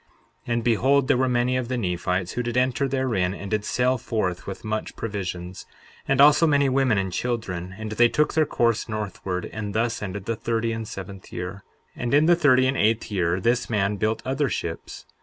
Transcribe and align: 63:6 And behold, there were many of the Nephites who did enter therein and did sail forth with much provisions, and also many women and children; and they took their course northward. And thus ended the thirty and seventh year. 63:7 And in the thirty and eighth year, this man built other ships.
63:6 0.47 0.53
And 0.53 0.63
behold, 0.63 1.07
there 1.07 1.17
were 1.17 1.29
many 1.29 1.57
of 1.57 1.67
the 1.67 1.77
Nephites 1.77 2.31
who 2.31 2.41
did 2.41 2.57
enter 2.57 2.87
therein 2.87 3.35
and 3.35 3.51
did 3.51 3.63
sail 3.63 3.99
forth 3.99 4.47
with 4.47 4.63
much 4.63 4.95
provisions, 4.95 5.67
and 6.07 6.19
also 6.19 6.47
many 6.47 6.69
women 6.69 6.97
and 6.97 7.13
children; 7.13 7.75
and 7.77 7.91
they 7.91 8.09
took 8.09 8.33
their 8.33 8.47
course 8.47 8.89
northward. 8.89 9.45
And 9.53 9.75
thus 9.75 10.01
ended 10.01 10.25
the 10.25 10.35
thirty 10.35 10.71
and 10.71 10.87
seventh 10.87 11.31
year. 11.31 11.63
63:7 11.95 12.03
And 12.03 12.13
in 12.15 12.25
the 12.25 12.35
thirty 12.35 12.65
and 12.65 12.77
eighth 12.77 13.11
year, 13.11 13.39
this 13.39 13.69
man 13.69 13.97
built 13.97 14.23
other 14.25 14.49
ships. 14.49 15.05